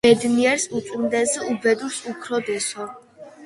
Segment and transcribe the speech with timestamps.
[0.05, 2.93] ბედნიერს უწვიმდეს, უბედურს-უქროდესო